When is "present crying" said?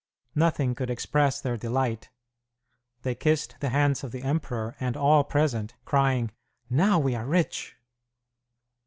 5.23-6.31